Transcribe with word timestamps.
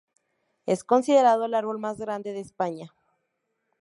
Es 0.65 0.83
considerado 0.83 1.45
el 1.45 1.53
árbol 1.53 1.77
más 1.77 1.99
grande 1.99 2.33
de 2.33 2.39
España. 2.39 2.91